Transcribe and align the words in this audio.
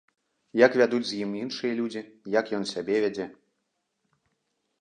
Як 0.65 0.77
вядуць 0.81 1.07
з 1.09 1.19
ім 1.25 1.35
іншыя 1.41 1.73
людзі, 1.81 2.01
як 2.39 2.45
ён 2.59 2.63
сябе 2.73 2.95
вядзе. 3.05 3.29